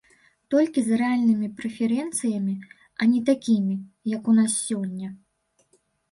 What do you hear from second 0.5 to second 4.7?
Толькі з рэальнымі прэферэнцыямі, а не такімі, як у нас